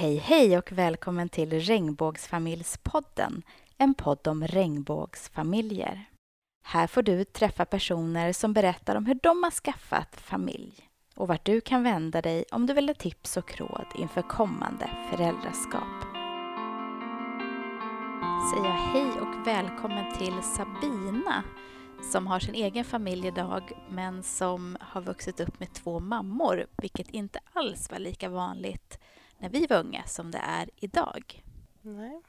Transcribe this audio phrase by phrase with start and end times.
[0.00, 3.42] Hej, hej och välkommen till Regnbågsfamiljspodden,
[3.78, 6.04] en podd om regnbågsfamiljer.
[6.64, 11.44] Här får du träffa personer som berättar om hur de har skaffat familj och vart
[11.44, 16.02] du kan vända dig om du vill ha tips och råd inför kommande föräldraskap.
[18.50, 21.44] Säger jag hej och välkommen till Sabina
[22.12, 27.10] som har sin egen familj idag men som har vuxit upp med två mammor, vilket
[27.10, 28.98] inte alls var lika vanligt
[29.40, 31.42] när vi var unga som det är idag.
[31.82, 32.20] Nej.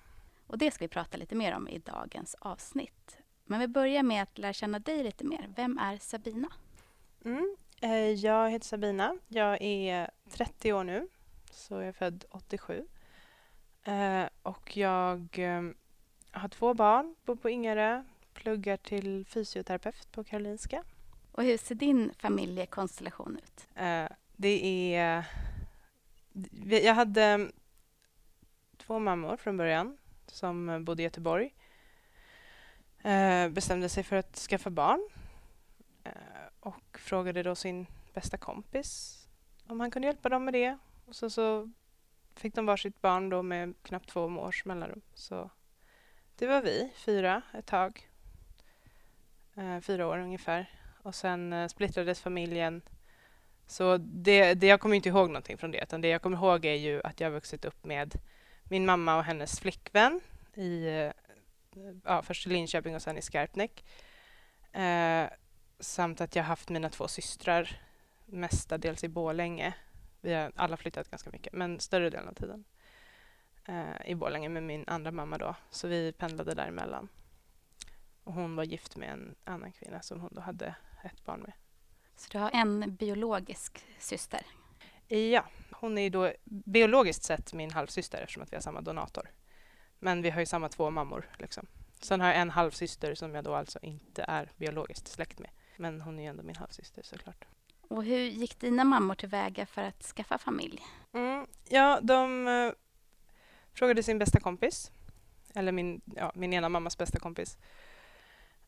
[0.47, 3.17] Och det ska vi prata lite mer om i dagens avsnitt.
[3.45, 5.53] Men vi börjar med att lära känna dig lite mer.
[5.55, 6.47] Vem är Sabina?
[7.25, 7.55] Mm.
[7.81, 9.17] Eh, Jag heter Sabina.
[9.27, 11.07] Jag är 30 år nu,
[11.51, 12.87] så jag är född 87.
[13.83, 15.61] Eh, Och jag eh,
[16.31, 18.03] har två barn, bor på Ingarö,
[18.33, 20.83] pluggar till fysioterapeut på Karolinska.
[21.31, 23.67] Och hur ser din familjekonstellation ut?
[24.35, 25.25] Det är...
[26.69, 27.51] Jag hade mm,
[28.77, 31.53] två mammor från början som eh, bodde i Göteborg.
[33.03, 35.09] Eh, Bestämde sig för att skaffa barn
[36.03, 36.11] eh,
[36.59, 39.21] och frågade då sin bästa kompis
[39.67, 40.77] om han kunde hjälpa dem med det.
[41.05, 41.71] Och så, så
[42.35, 45.01] fick de varsitt barn då med knappt två års mellanrum.
[45.13, 45.49] Så
[46.35, 48.09] det var vi, fyra, ett tag.
[49.55, 50.69] Eh, Fyra år ungefär.
[51.03, 52.81] Och sen eh, splittrades familjen
[53.71, 56.65] så det, det, jag kommer inte ihåg någonting från det, utan det jag kommer ihåg
[56.65, 58.15] är ju att jag har vuxit upp med
[58.63, 60.21] min mamma och hennes flickvän
[60.53, 61.11] i, eh,
[62.03, 63.85] ja, först i Linköping och sen i Skarpnäck.
[64.71, 65.29] Eh,
[65.79, 67.81] samt att jag har haft mina två systrar
[68.25, 69.73] mestadels i Borlänge.
[70.21, 72.63] Vi har alla flyttat ganska mycket, men större delen av tiden
[73.65, 77.07] eh, i Borlänge med min andra mamma då, så vi pendlade däremellan.
[78.23, 81.53] Och hon var gift med en annan kvinna som hon då hade ett barn med.
[82.15, 84.41] Så du har en biologisk syster.
[85.07, 89.31] Ja, hon är ju då biologiskt sett min halvsyster eftersom att vi har samma donator.
[89.99, 91.29] Men vi har ju samma två mammor.
[91.39, 91.67] Liksom.
[92.01, 95.49] Sen har jag en halvsyster som jag då alltså inte är biologiskt släkt med.
[95.77, 97.45] Men hon är ju ändå min halvsyster såklart.
[97.81, 100.81] Och hur gick dina mammor tillväga för att skaffa familj?
[101.13, 102.71] Mm, ja, de eh,
[103.73, 104.91] frågade sin bästa kompis.
[105.55, 107.57] Eller min, ja, min ena mammas bästa kompis.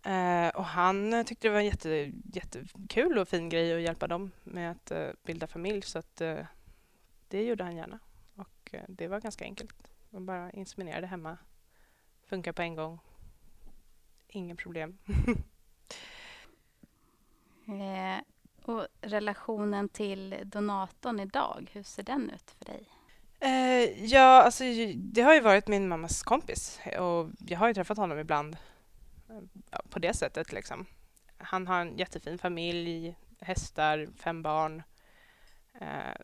[0.03, 4.31] Eh, och han tyckte det var en jätte, jättekul och fin grej att hjälpa dem
[4.43, 5.81] med att eh, bilda familj.
[5.81, 6.45] Så att, eh,
[7.27, 7.99] det gjorde han gärna.
[8.35, 9.91] Och eh, det var ganska enkelt.
[10.09, 11.37] Man bara inseminerade hemma.
[12.25, 12.99] Funkar på en gång.
[14.27, 14.97] Ingen problem.
[17.67, 18.19] Eh,
[18.65, 22.87] och relationen till donatorn idag, hur ser den ut för dig?
[23.39, 24.63] Eh, ja, alltså
[24.95, 28.57] det har ju varit min mammas kompis och jag har ju träffat honom ibland
[29.89, 30.85] på det sättet liksom.
[31.37, 34.83] Han har en jättefin familj, hästar, fem barn.
[35.81, 36.15] Eh,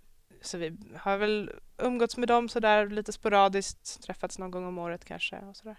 [0.41, 5.05] så vi har väl umgåtts med dem sådär lite sporadiskt, träffats någon gång om året
[5.05, 5.77] kanske och sådär.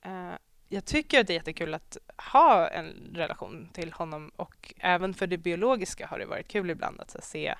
[0.00, 0.34] Eh,
[0.68, 1.96] jag tycker att det är jättekul att
[2.32, 7.00] ha en relation till honom och även för det biologiska har det varit kul ibland
[7.00, 7.54] att se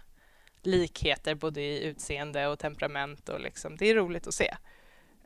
[0.62, 4.56] likheter både i utseende och temperament och liksom, det är roligt att se.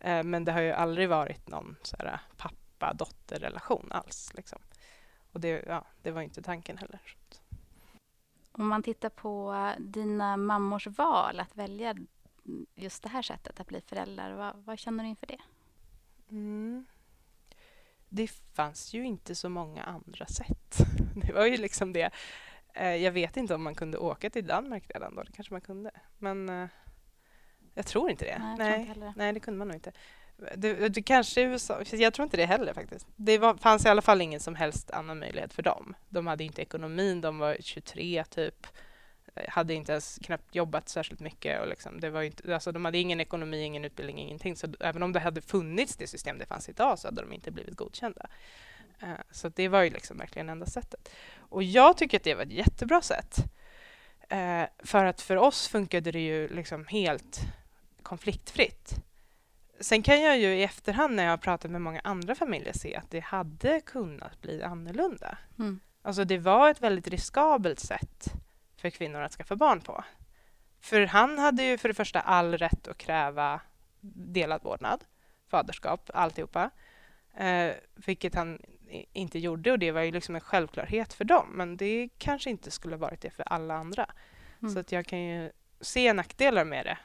[0.01, 4.35] Eh, men det har ju aldrig varit någon så här pappa pappa-dotter-relation alls.
[4.35, 4.59] Liksom.
[5.33, 7.01] Och det, ja, det var inte tanken heller.
[8.53, 11.97] Om man tittar på dina mammors val att välja
[12.75, 15.39] just det här sättet att bli föräldrar, vad, vad känner du inför det?
[16.31, 16.87] Mm.
[18.09, 20.79] Det fanns ju inte så många andra sätt.
[21.15, 22.11] Det var ju liksom det.
[22.75, 25.61] Eh, Jag vet inte om man kunde åka till Danmark redan då, det kanske man
[25.61, 25.91] kunde.
[26.19, 26.69] Men eh,
[27.75, 28.39] jag tror inte det.
[28.39, 29.15] Nej, tror inte det.
[29.17, 29.93] nej, det kunde man nog inte.
[30.57, 33.07] Det, det kanske USA, jag tror inte det heller faktiskt.
[33.17, 35.95] Det var, fanns i alla fall ingen som helst annan möjlighet för dem.
[36.09, 38.67] De hade inte ekonomin, de var 23 typ.
[39.35, 41.61] Eh, hade inte ens knappt jobbat särskilt mycket.
[41.61, 44.57] Och liksom, det var inte, alltså, de hade ingen ekonomi, ingen utbildning, ingenting.
[44.57, 47.51] Så även om det hade funnits det system det fanns idag så hade de inte
[47.51, 48.27] blivit godkända.
[49.01, 51.09] Eh, så det var ju liksom verkligen enda sättet.
[51.39, 53.37] Och jag tycker att det var ett jättebra sätt.
[54.29, 57.41] Eh, för att för oss funkade det ju liksom helt
[58.03, 58.95] konfliktfritt.
[59.81, 62.97] Sen kan jag ju i efterhand när jag har pratat med många andra familjer se
[62.97, 65.39] att det hade kunnat bli annorlunda.
[65.59, 65.81] Mm.
[66.03, 68.33] Alltså det var ett väldigt riskabelt sätt
[68.77, 70.05] för kvinnor att skaffa barn på.
[70.81, 73.61] För han hade ju för det första all rätt att kräva
[74.01, 75.05] delad vårdnad,
[75.51, 76.71] faderskap, alltihopa.
[77.37, 78.59] Eh, vilket han
[79.13, 81.47] inte gjorde och det var ju liksom en självklarhet för dem.
[81.51, 84.11] Men det kanske inte skulle varit det för alla andra.
[84.63, 84.75] Mm.
[84.75, 85.51] Så att jag kan ju
[85.81, 86.99] se nackdelar med det.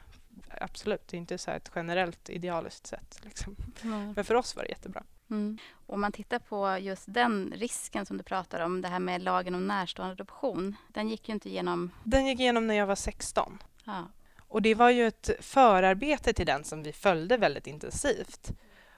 [0.60, 3.18] Absolut, det är inte så ett generellt idealiskt sätt.
[3.22, 3.56] Liksom.
[3.82, 4.12] Mm.
[4.12, 5.02] Men för oss var det jättebra.
[5.30, 5.58] Mm.
[5.86, 9.54] Om man tittar på just den risken som du pratar om, det här med lagen
[9.54, 10.76] om närstående adoption.
[10.88, 11.90] Den gick ju inte igenom.
[12.04, 13.62] Den gick igenom när jag var 16.
[13.84, 14.08] Ja.
[14.48, 18.50] Och det var ju ett förarbete till den som vi följde väldigt intensivt.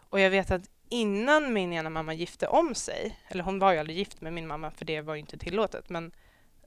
[0.08, 3.78] Och jag vet att innan min ena mamma gifte om sig, eller hon var ju
[3.78, 6.12] aldrig gift med min mamma för det var ju inte tillåtet, men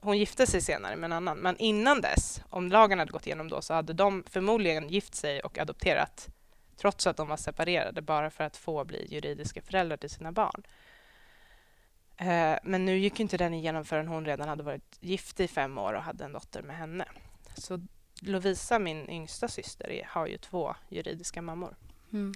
[0.02, 1.38] hon gifte sig senare med en annan.
[1.38, 5.40] Men innan dess, om lagen hade gått igenom då, så hade de förmodligen gift sig
[5.40, 6.28] och adopterat
[6.76, 10.62] trots att de var separerade, bara för att få bli juridiska föräldrar till sina barn.
[12.16, 15.78] Eh, men nu gick inte den igenom förrän hon redan hade varit gift i fem
[15.78, 17.04] år och hade en dotter med henne.
[17.54, 17.80] Så
[18.20, 21.76] Lovisa, min yngsta syster, har ju två juridiska mammor.
[22.12, 22.34] Mm.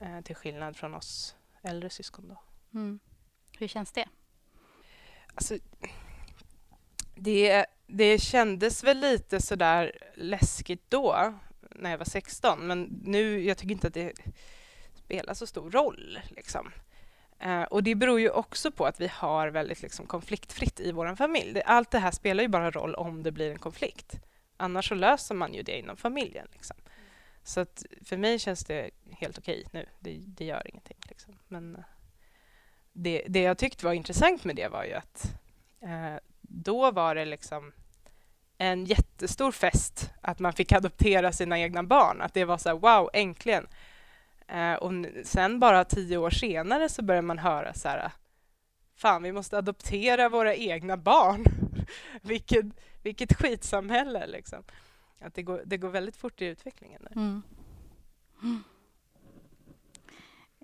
[0.00, 2.28] Eh, till skillnad från oss äldre syskon.
[2.28, 2.42] Då.
[2.78, 2.98] Mm.
[3.58, 4.08] Hur känns det?
[5.34, 5.58] Alltså,
[7.14, 11.34] det, det kändes väl lite sådär läskigt då,
[11.70, 14.12] när jag var 16, men nu, jag tycker inte att det
[14.94, 16.18] spelar så stor roll.
[16.28, 16.70] Liksom.
[17.38, 21.16] Eh, och det beror ju också på att vi har väldigt liksom, konfliktfritt i vår
[21.16, 21.62] familj.
[21.66, 24.20] Allt det här spelar ju bara roll om det blir en konflikt.
[24.56, 26.48] Annars så löser man ju det inom familjen.
[26.52, 26.76] Liksom.
[27.42, 29.86] Så att för mig känns det helt okej nu.
[30.00, 30.96] Det, det, gör ingenting.
[31.08, 31.38] Liksom.
[31.48, 31.84] Men eh,
[32.92, 35.34] det, det jag tyckte var intressant med det var ju att
[35.82, 36.16] eh,
[36.54, 37.72] då var det liksom
[38.58, 42.20] en jättestor fest att man fick adoptera sina egna barn.
[42.20, 43.66] Att det var så här, wow, äntligen.
[44.48, 44.92] Eh, och
[45.24, 48.12] sen bara tio år senare så började man höra så här,
[48.96, 51.44] fan, vi måste adoptera våra egna barn.
[52.22, 52.66] vilket,
[53.02, 54.62] vilket skitsamhälle liksom.
[55.20, 57.02] Att det går, det går väldigt fort i utvecklingen.
[57.02, 57.12] Där.
[57.16, 57.42] Mm.
[58.42, 58.64] Mm.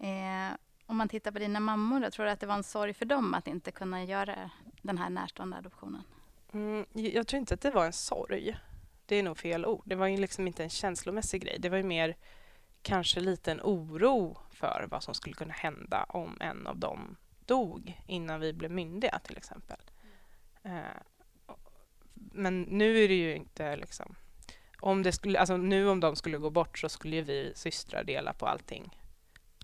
[0.03, 2.95] Eh, om man tittar på dina mammor, då, tror du att det var en sorg
[2.95, 4.51] för dem att inte kunna göra
[4.83, 6.03] den här närstående adoptionen?
[6.53, 8.57] Mm, jag tror inte att det var en sorg.
[9.07, 9.83] Det är nog fel ord.
[9.87, 11.57] Det var ju liksom inte en känslomässig grej.
[11.59, 12.17] Det var ju mer
[12.83, 17.17] kanske lite en oro för vad som skulle kunna hända om en av dem
[17.47, 19.81] dog innan vi blev myndiga, till exempel.
[20.63, 20.85] Mm.
[22.15, 24.15] men nu är det ju inte liksom...
[24.81, 28.05] Om det skulle, alltså nu om de skulle gå bort så skulle ju vi systrar
[28.05, 28.99] dela på allting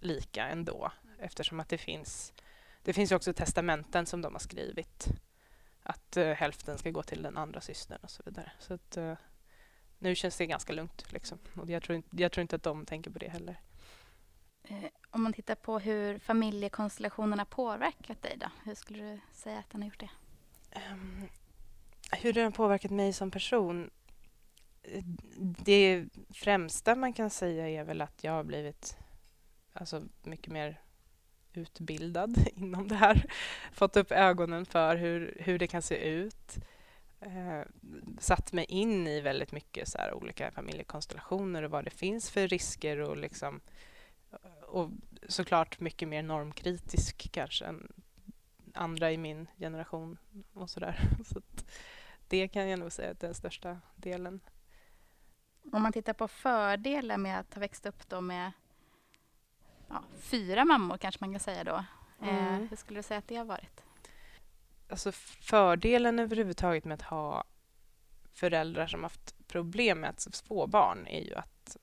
[0.01, 2.33] lika ändå eftersom att det finns
[2.87, 5.09] det finns också testamenten som de har skrivit
[5.83, 8.53] att uh, hälften ska gå till den andra systern och så vidare.
[8.59, 9.15] Så att, uh,
[9.99, 11.12] nu känns det ganska lugnt.
[11.12, 11.38] Liksom.
[11.56, 13.61] Och jag, tror, jag tror inte att de tänker på det heller.
[14.62, 18.47] Eh, om man tittar på hur familjekonstellationerna påverkat dig, då?
[18.65, 20.11] hur skulle du säga att den har gjort det?
[20.93, 21.29] Um,
[22.12, 23.91] hur den har påverkat mig som person?
[25.65, 26.05] Det
[26.35, 28.97] främsta man kan säga är väl att jag har blivit
[29.73, 30.81] alltså, mycket mer
[31.56, 33.26] utbildad inom det här.
[33.73, 36.56] Fått upp ögonen för hur, hur det kan se ut.
[37.20, 37.62] Eh,
[38.19, 42.49] satt mig in i väldigt mycket så här, olika familjekonstellationer och vad det finns för
[42.49, 43.61] risker och liksom
[44.67, 44.91] och
[45.29, 47.93] såklart mycket mer normkritisk kanske än
[48.75, 50.19] andra i min generation
[50.53, 51.00] och sådär.
[51.25, 51.41] Så
[52.29, 54.41] det kan jag nog säga är den största delen.
[55.73, 58.53] Om man tittar på fördelar med att ha växt upp då med
[59.88, 61.85] ja, fyra mammor kanske man kan säga då.
[62.23, 62.62] Eh, mm.
[62.62, 63.83] Eh, hur skulle du säga att det har varit?
[64.88, 67.44] Alltså fördelen överhuvudtaget med att ha
[68.33, 71.77] föräldrar som haft problem med att få barn är ju att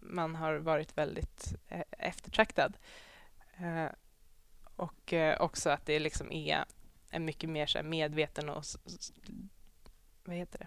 [0.00, 2.76] man har varit väldigt eh, eftertraktad.
[3.56, 3.86] Eh,
[4.76, 6.64] och också att det liksom är
[7.10, 8.64] en mycket mer så medveten och
[10.24, 10.66] vad heter det?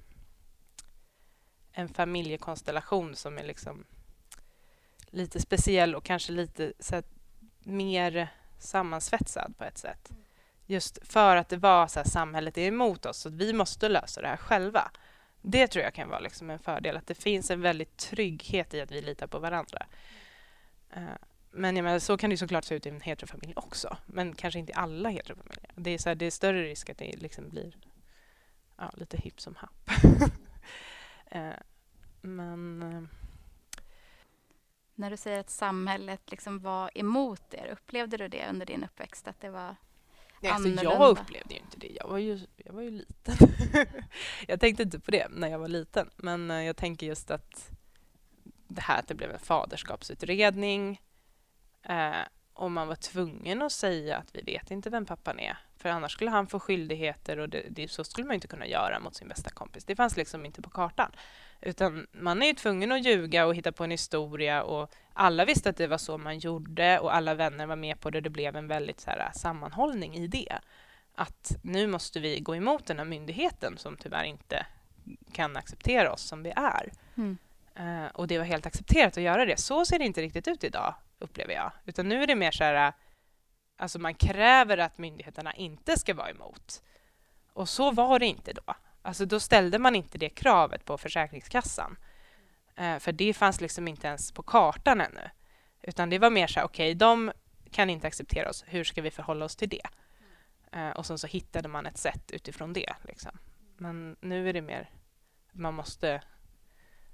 [1.71, 3.85] En familjekonstellation som är liksom
[5.11, 7.01] lite speciell och kanske lite så
[7.63, 8.27] mer
[8.59, 10.09] sammansvetsad på ett sätt.
[10.09, 10.23] Mm.
[10.65, 14.21] Just för att det var så här, samhället är emot oss, så vi måste lösa
[14.21, 14.91] det här själva.
[15.41, 18.81] Det tror jag kan vara liksom en fördel, att det finns en väldigt trygghet i
[18.81, 19.85] att vi litar på varandra.
[20.97, 21.15] Uh,
[21.51, 24.71] men menar, så kan det såklart se ut i en heterofamilj också, men kanske inte
[24.71, 25.71] i alla heterofamiljer.
[25.75, 27.77] Det är, så här, det är större risk att det liksom blir
[28.77, 29.91] ja, lite hipp som happ.
[31.35, 31.53] uh,
[32.21, 33.09] men...
[34.95, 39.27] När du säger att samhället liksom var emot er, upplevde du det under din uppväxt?
[39.27, 39.75] Att det var
[40.39, 41.87] Nej, alltså jag upplevde ju inte det.
[41.87, 43.35] Jag var ju, jag var ju liten.
[44.47, 46.09] jag tänkte inte på det när jag var liten.
[46.15, 47.71] Men eh, jag tänker just att
[48.67, 51.01] det här att det blev en faderskapsutredning
[51.83, 52.11] eh,
[52.53, 55.57] och man var tvungen att säga att vi vet inte vem pappan är.
[55.85, 58.99] För annars skulle han få skyldigheter och det, det, så skulle man inte kunna göra
[58.99, 59.85] mot sin bästa kompis.
[59.85, 61.11] Det fanns liksom inte på kartan.
[61.61, 65.69] Utan man är ju tvungen att ljuga och hitta på en historia och alla visste
[65.69, 68.21] att det var så man gjorde och alla vänner var med på det.
[68.21, 70.57] Det blev en väldigt så här, sammanhållning i det.
[71.15, 74.65] Att nu måste vi gå emot den här myndigheten som tyvärr inte
[75.31, 76.91] kan acceptera oss som vi är.
[77.17, 77.37] Mm.
[77.79, 79.59] Uh, och det var helt accepterat att göra det.
[79.59, 81.71] Så ser det inte riktigt ut idag, upplever jag.
[81.85, 82.93] Utan nu är det mer så här,
[83.77, 86.83] alltså man kräver att myndigheterna inte ska vara emot.
[87.53, 88.73] Och så var det inte då.
[89.01, 91.97] Alltså då ställde man inte det kravet på Försäkringskassan.
[92.75, 95.29] Eh, för det fanns liksom inte ens på kartan ännu.
[95.81, 97.31] Utan det var mer så här, okej, okay, de
[97.71, 98.63] kan inte acceptera oss.
[98.67, 99.87] Hur ska vi förhålla oss till det?
[100.71, 102.93] Eh, och sen så hittade man ett sätt utifrån det.
[103.03, 103.31] Liksom.
[103.77, 104.89] Men nu är det mer,
[105.51, 106.21] man måste,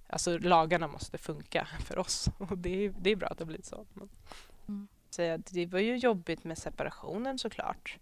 [0.10, 2.30] alltså lagarna måste funka för oss.
[2.38, 3.86] Och det är, det är bra att det har blivit så.
[5.20, 5.44] Mm.
[5.44, 7.98] så det var ju jobbigt med separationen såklart.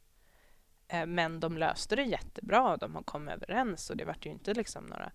[0.87, 2.77] Eh, men de löste det jättebra.
[2.77, 5.11] De kom överens och det var ju inte liksom några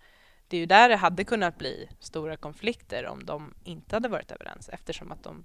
[0.49, 4.33] det är ju där det hade kunnat bli stora konflikter om de inte hade varit
[4.33, 5.45] överens eftersom att de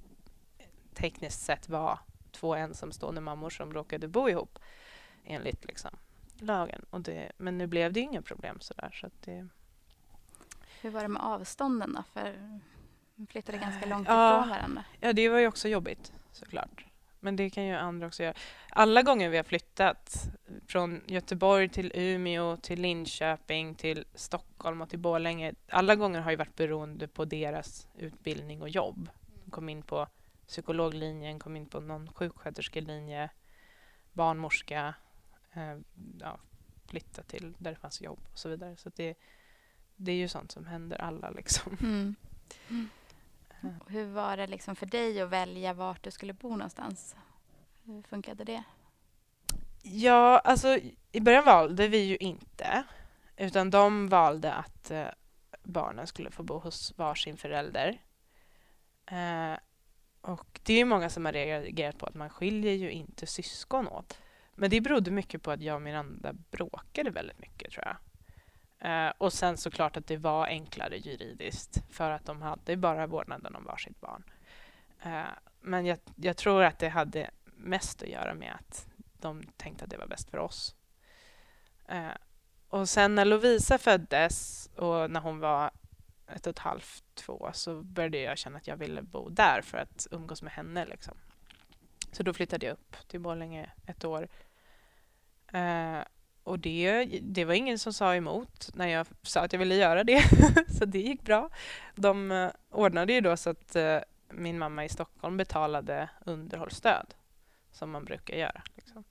[0.93, 1.99] tekniskt sett var
[2.31, 4.59] två ensamstående mammor som råkade bo ihop
[5.23, 5.91] enligt liksom,
[6.39, 6.85] lagen.
[6.89, 8.91] Och det, men nu blev det inga problem sådär.
[8.93, 9.47] Så det...
[10.81, 12.03] Hur var det med avstånden då?
[12.13, 12.59] För
[13.15, 14.83] de flyttade ganska långt ja, ifrån varandra.
[14.99, 16.85] Ja, det var ju också jobbigt såklart.
[17.19, 18.33] Men det kan ju andra också göra.
[18.69, 20.29] Alla gånger vi har flyttat
[20.67, 25.53] från Göteborg till Umeå, till Linköping, till Stockholm och till Borlänge.
[25.69, 29.09] Alla gånger har ju varit beroende på deras utbildning och jobb.
[29.45, 30.07] De kom in på
[30.47, 33.29] psykologlinjen, kom in på någon sjuksköterskelinje,
[34.13, 34.93] barnmorska,
[35.53, 35.77] eh,
[36.19, 36.39] ja,
[36.87, 38.77] flytta till där det fanns jobb och så vidare.
[38.77, 39.17] Så det,
[39.95, 41.77] det är ju sånt som händer alla liksom.
[41.81, 42.15] Mm.
[42.69, 42.89] Mm.
[43.87, 47.15] Hur var det liksom för dig att välja vart du skulle bo någonstans?
[47.83, 48.63] Hur funkade det?
[49.83, 50.79] Ja, alltså
[51.11, 52.83] i början valde vi ju inte.
[53.37, 55.07] Utan de valde att eh,
[55.63, 58.01] barnen skulle få bo hos varsin förälder.
[59.05, 59.57] Eh,
[60.21, 64.19] och det är många som har reagerat på att man skiljer ju inte syskon åt.
[64.55, 67.97] Men det berodde mycket på att jag och Miranda bråkade väldigt mycket tror jag.
[68.79, 73.55] Eh, och sen såklart att det var enklare juridiskt för att de hade bara vårdnaden
[73.55, 74.23] om varsitt barn.
[75.01, 75.23] Eh,
[75.61, 79.89] men jag, jag, tror att det hade mest att göra med att de tänkte att
[79.89, 80.75] det var bäst för oss.
[81.87, 82.11] Eh,
[82.69, 85.71] och sen när Lovisa föddes och när hon var
[86.27, 89.77] ett och ett halvt, två, så började jag känna att jag ville bo där för
[89.77, 90.85] att umgås med henne.
[90.85, 91.17] Liksom.
[92.11, 94.27] Så då flyttade jag upp till Borlänge ett år.
[95.47, 95.99] Eh,
[96.49, 99.75] Eh, och det, det var ingen som sa emot när jag sa att jag ville
[99.75, 100.23] göra det,
[100.79, 101.49] så det gick bra.
[101.95, 107.13] De uh, ordnade ju då så att uh, min mamma i Stockholm betalade underhållsstöd,
[107.71, 108.61] som man brukar göra.
[108.75, 109.03] Liksom.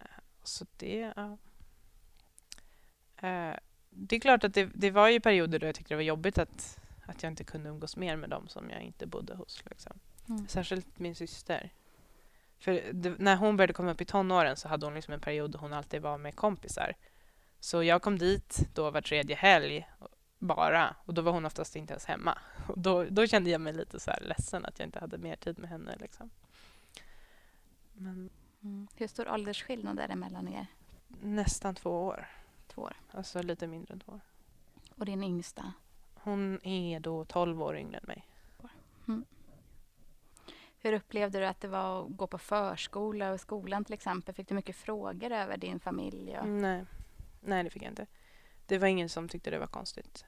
[0.00, 1.12] Uh, så det...
[3.90, 6.38] det är klart att det, det, var ju perioder då jag tyckte det var jobbigt
[6.38, 9.64] att, att jag inte kunde umgås mer med dem som jag inte bodde hos.
[9.70, 9.98] Liksom.
[10.28, 10.48] Mm.
[10.48, 11.72] Särskilt min syster.
[12.58, 15.50] För det, när hon började komma upp i tonåren så hade hon liksom en period
[15.50, 16.94] då hon alltid var med kompisar.
[17.60, 19.88] Så jag kom dit då var tredje helg
[20.38, 22.38] bara och då var hon oftast inte ens hemma.
[22.68, 25.36] Och då, då kände jag mig lite så här ledsen att jag inte hade mer
[25.36, 25.96] tid med henne.
[26.00, 26.30] Liksom.
[27.92, 28.30] Men,
[28.62, 28.88] mm.
[28.96, 30.66] Hur stor åldersskillnad är det mellan er?
[31.22, 32.26] Nästan två år.
[32.66, 32.96] Två år.
[33.10, 34.20] Alltså lite mindre än två år.
[34.96, 35.72] Och din yngsta?
[36.14, 38.26] Hon är då tolv år yngre än mig.
[39.08, 39.24] Mm.
[40.80, 44.34] Hur upplevde du att det var att gå på förskola och skolan till exempel?
[44.34, 46.38] Fick du mycket frågor över din familj?
[46.38, 46.44] Och...
[46.44, 46.84] Mm, nej.
[47.40, 48.06] Nej, det fick jag inte.
[48.66, 50.24] Det var ingen som tyckte det var konstigt.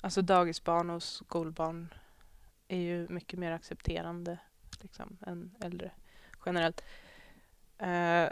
[0.00, 1.94] Alltså dagisbarn och skolbarn
[2.68, 4.38] är ju mycket mer accepterande
[4.80, 5.90] liksom, än äldre
[6.46, 6.84] generellt.
[7.82, 8.28] Uh,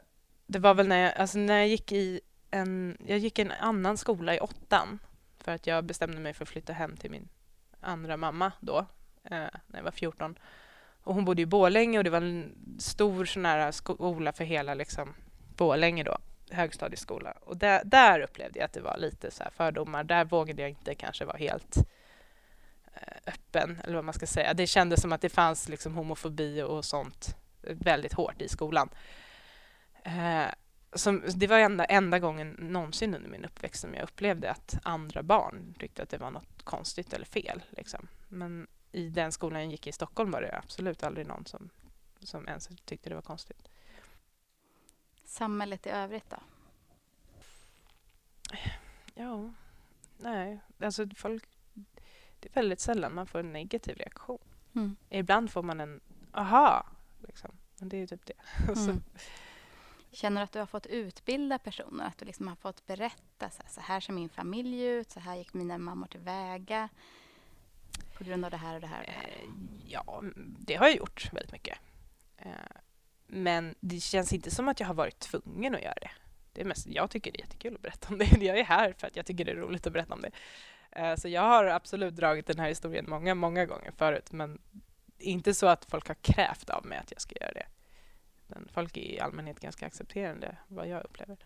[0.46, 3.50] det var väl när jag, alltså när jag gick i en, jag gick i en
[3.50, 4.98] annan skola i åttan
[5.38, 7.28] för att jag bestämde mig för att flytta hem till min
[7.80, 8.86] andra mamma då, uh,
[9.24, 10.38] när jag var 14.
[11.04, 14.74] Och hon bodde i Bålänge och det var en stor sån här skola för hela
[14.74, 15.14] liksom,
[15.56, 16.18] Bålänge då,
[16.50, 17.34] högstadieskola.
[17.40, 20.04] Och där, där upplevde jag att det var lite så fördomar.
[20.04, 21.76] Där vågade jag inte kanske vara helt
[22.94, 24.54] eh, öppen, eller vad man ska säga.
[24.54, 28.88] Det kändes som att det fanns liksom homofobi och sånt väldigt hårt i skolan.
[30.02, 30.46] Eh,
[30.92, 35.22] som, det var enda, enda gången någonsin under min uppväxt som jag upplevde att andra
[35.22, 37.62] barn tyckte att det var något konstigt eller fel.
[37.70, 38.08] Liksom.
[38.28, 41.70] Men i den skolan jag gick i Stockholm var det absolut aldrig någon som,
[42.20, 43.68] som ens tyckte det var konstigt.
[45.24, 46.36] Samhället i övrigt då?
[49.14, 49.52] Ja,
[50.18, 51.44] nej, alltså folk...
[52.40, 54.38] Det är väldigt sällan man får en negativ reaktion.
[54.74, 54.96] Mm.
[55.08, 56.00] Ibland får man en
[56.32, 56.86] aha,
[57.26, 57.50] liksom.
[57.78, 58.34] men det är typ det.
[58.68, 59.02] Mm.
[60.10, 62.06] Känner du att du har fått utbilda personer?
[62.06, 65.20] Att du liksom har fått berätta så här, så här ser min familj ut, så
[65.20, 66.88] här gick mina mammor tillväga
[68.14, 69.00] på grund av det här och det här?
[69.00, 69.28] Och det här?
[69.28, 69.48] Eh,
[69.86, 70.22] ja,
[70.58, 71.78] det har jag gjort väldigt mycket.
[72.36, 72.52] Eh,
[73.26, 76.10] men det känns inte som att jag har varit tvungen att göra det.
[76.52, 78.24] det är mest, jag tycker det är jättekul att berätta om det.
[78.40, 80.30] Jag är här för att jag tycker det är roligt att berätta om det.
[80.90, 84.58] Eh, så jag har absolut dragit den här historien många, många gånger förut, men
[85.18, 87.66] inte så att folk har krävt av mig att jag ska göra det.
[88.46, 91.36] Men folk är i allmänhet ganska accepterande, vad jag upplever.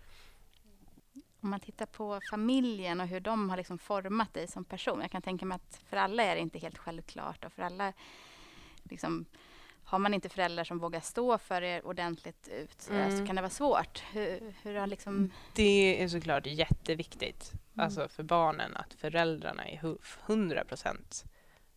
[1.49, 5.01] Om man tittar på familjen och hur de har liksom format dig som person.
[5.01, 7.93] Jag kan tänka mig att för alla är det inte helt självklart och för alla
[8.83, 9.25] liksom,
[9.85, 13.19] har man inte föräldrar som vågar stå för er ordentligt ut mm.
[13.19, 14.03] så kan det vara svårt.
[14.13, 15.31] Hur, hur har liksom...
[15.55, 17.85] Det är såklart jätteviktigt mm.
[17.85, 21.25] alltså för barnen att föräldrarna är hundra procent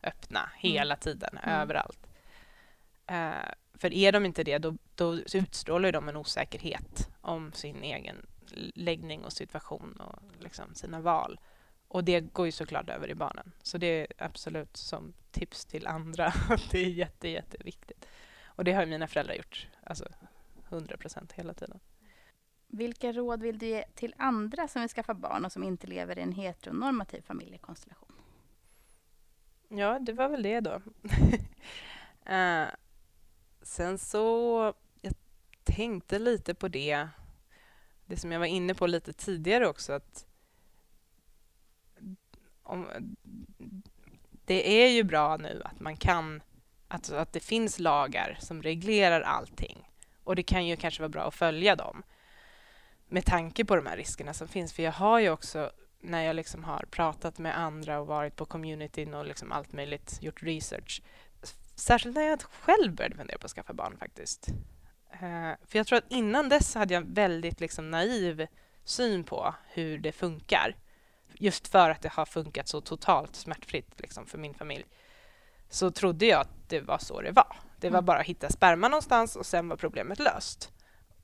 [0.03, 0.51] öppna mm.
[0.57, 1.61] hela tiden, mm.
[1.61, 2.07] överallt.
[3.11, 8.25] Uh, för är de inte det, då, då utstrålar de en osäkerhet om sin egen
[8.75, 11.39] läggning och situation och liksom sina val.
[11.87, 13.51] Och det går ju såklart över i barnen.
[13.61, 16.33] Så det är absolut som tips till andra.
[16.71, 18.05] det är jätte, jätteviktigt.
[18.45, 20.05] Och det har mina föräldrar gjort, alltså
[20.69, 21.79] 100 procent hela tiden.
[22.67, 26.19] Vilka råd vill du ge till andra som vill skaffa barn och som inte lever
[26.19, 28.11] i en heteronormativ familjekonstellation?
[29.67, 30.81] Ja, det var väl det då.
[32.31, 32.67] uh,
[33.61, 35.13] sen så, jag
[35.63, 37.07] tänkte lite på det,
[38.11, 40.25] det som jag var inne på lite tidigare också, att
[42.63, 42.87] om,
[44.45, 46.41] det är ju bra nu att man kan,
[46.87, 49.91] alltså att det finns lagar som reglerar allting.
[50.23, 52.03] Och det kan ju kanske vara bra att följa dem
[53.07, 54.73] med tanke på de här riskerna som finns.
[54.73, 58.45] För jag har ju också, när jag liksom har pratat med andra och varit på
[58.45, 61.01] communityn och liksom allt möjligt, gjort research,
[61.75, 64.47] särskilt när jag själv började fundera på att skaffa barn faktiskt.
[65.13, 68.47] Uh, för jag tror att innan dess hade jag väldigt liksom naiv
[68.83, 70.75] syn på hur det funkar
[71.33, 74.85] just för att det har funkat så totalt smärtfritt liksom, för min familj,
[75.69, 77.55] så trodde jag att det var så det var.
[77.79, 78.05] Det var mm.
[78.05, 80.71] bara att hitta sperma någonstans och sen var problemet löst.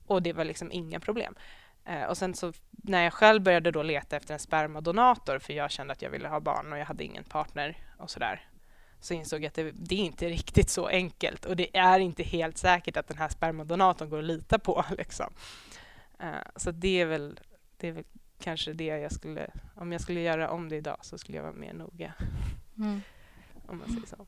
[0.06, 1.34] Och det var liksom inga problem.
[1.84, 5.70] Eh, och sen så när jag själv började då leta efter en spermadonator, för jag
[5.70, 8.48] kände att jag ville ha barn och jag hade ingen partner och sådär,
[9.00, 12.22] så insåg jag att det, det, är inte riktigt så enkelt och det är inte
[12.22, 14.84] helt säkert att den här spermadonatorn går att lita på.
[14.98, 15.32] Liksom.
[16.18, 17.40] Eh, så det är väl,
[17.76, 18.04] det är väl
[18.38, 19.50] kanske det jag skulle...
[19.74, 22.12] Om jag skulle göra om det idag så skulle jag vara mer noga.
[22.76, 23.00] Mm.
[23.66, 24.26] om man säger så.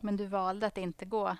[0.00, 1.36] Men du valde att inte gå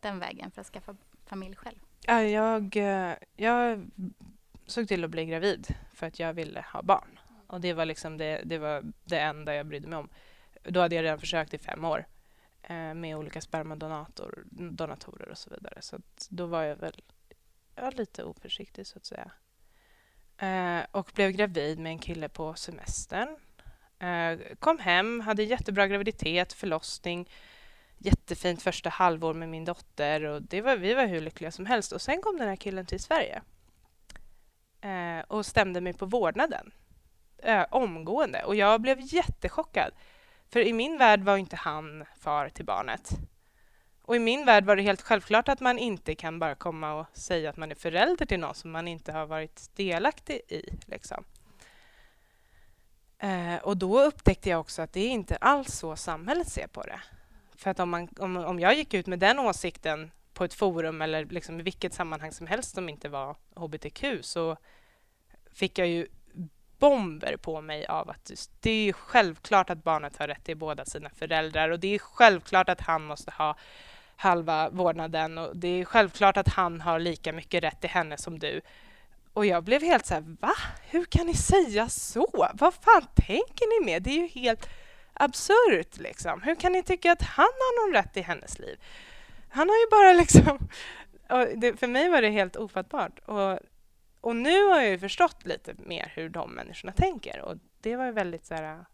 [0.00, 0.96] den vägen för att skaffa
[1.26, 1.78] familj själv?
[2.06, 3.90] Ja, jag, eh, jag
[4.66, 7.18] såg till att bli gravid för att jag ville ha barn.
[7.46, 10.08] Och det var liksom det, det, var det enda jag brydde mig om.
[10.62, 12.06] Då hade jag redan försökt i fem år
[12.62, 15.82] eh, med olika spermadonatorer och så vidare.
[15.82, 17.02] Så då var jag väl
[17.74, 19.30] ja, lite oförsiktig så att säga.
[20.38, 23.36] Eh, och blev gravid med en kille på semestern.
[23.98, 27.30] Eh, kom hem, hade jättebra graviditet, förlossning,
[27.98, 31.92] jättefint första halvår med min dotter och det var, vi var hur lyckliga som helst.
[31.92, 33.42] Och sen kom den här killen till Sverige
[34.80, 36.72] eh, och stämde mig på vårdnaden
[37.38, 39.92] eh, omgående och jag blev jättechockad.
[40.52, 43.10] För i min värld var inte han far till barnet.
[44.02, 47.06] Och i min värld var det helt självklart att man inte kan bara komma och
[47.12, 50.62] säga att man är förälder till någon som man inte har varit delaktig i.
[50.86, 51.24] Liksom.
[53.18, 56.82] Eh, och då upptäckte jag också att det är inte alls så samhället ser på
[56.82, 57.00] det.
[57.56, 61.02] För att om, man, om, om jag gick ut med den åsikten på ett forum
[61.02, 64.56] eller liksom i vilket sammanhang som helst som inte var hbtq så
[65.52, 66.06] fick jag ju
[66.80, 71.10] bomber på mig av att det är självklart att barnet har rätt till båda sina
[71.10, 73.56] föräldrar och det är självklart att han måste ha
[74.16, 78.38] halva vårdnaden och det är självklart att han har lika mycket rätt till henne som
[78.38, 78.60] du.
[79.32, 80.52] Och jag blev helt så här, va?
[80.88, 82.48] Hur kan ni säga så?
[82.54, 84.02] Vad fan tänker ni med?
[84.02, 84.68] Det är ju helt
[85.12, 86.42] absurt liksom.
[86.42, 88.78] Hur kan ni tycka att han har någon rätt i hennes liv?
[89.48, 90.68] Han har ju bara liksom...
[91.56, 93.18] Det, för mig var det helt ofattbart.
[93.18, 93.58] Och,
[94.20, 98.12] och nu har jag ju förstått lite mer hur de människorna tänker och det var
[98.12, 98.84] väldigt, så här,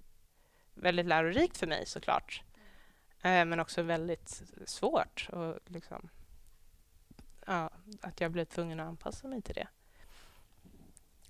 [0.74, 2.42] väldigt lärorikt för mig såklart.
[3.22, 5.28] Eh, men också väldigt svårt.
[5.32, 6.08] Och liksom,
[7.46, 9.68] ja, att jag blev tvungen att anpassa mig till det.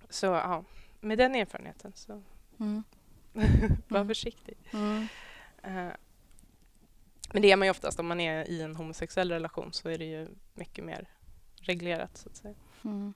[0.09, 0.63] Så ja,
[0.99, 2.23] med den erfarenheten så
[2.59, 2.83] mm.
[3.87, 4.07] var mm.
[4.07, 4.57] försiktig.
[4.73, 5.07] Mm.
[5.67, 5.93] Uh,
[7.33, 9.97] men det är man ju oftast om man är i en homosexuell relation så är
[9.97, 11.09] det ju mycket mer
[11.55, 12.55] reglerat så att säga.
[12.83, 13.13] Mm.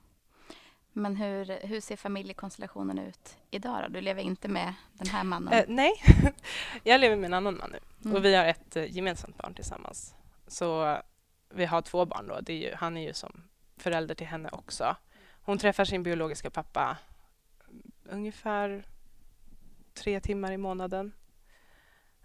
[0.94, 3.84] Men hur, hur ser familjekonstellationen ut idag?
[3.84, 3.88] Då?
[3.90, 5.54] Du lever inte med den här mannen?
[5.54, 5.94] Eh, nej,
[6.84, 8.16] jag lever med en annan man nu mm.
[8.16, 10.16] och vi har ett eh, gemensamt barn tillsammans.
[10.48, 10.98] Så
[11.50, 12.34] vi har två barn då.
[12.34, 13.44] Är ju, han är ju som
[13.78, 14.96] förälder till henne också.
[15.42, 16.98] Hon träffar sin biologiska pappa
[18.04, 18.86] ungefär
[19.94, 21.12] tre timmar i månaden.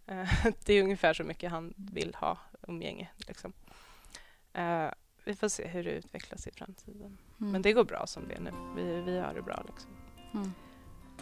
[0.07, 0.29] Eh,
[0.64, 3.09] det är ungefär så mycket han vill ha umgänge.
[3.16, 3.52] Liksom.
[4.52, 4.88] Eh,
[5.24, 7.18] vi får se hur det utvecklas i framtiden.
[7.40, 7.53] Mm.
[7.53, 8.51] Men det går bra som det är nu.
[8.77, 9.62] Vi, vi har det bra.
[9.66, 9.90] Liksom.
[10.35, 10.53] Mm.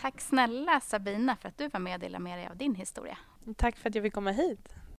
[0.01, 3.19] Tack snälla Sabina för att du var med och delade med dig av din historia.
[3.57, 4.75] Tack för att jag fick komma hit.